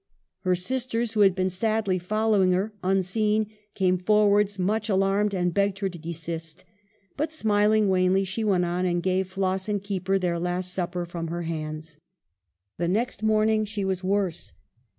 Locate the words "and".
5.35-5.53, 8.87-9.03, 9.69-9.83